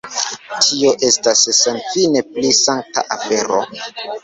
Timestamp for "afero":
3.19-3.63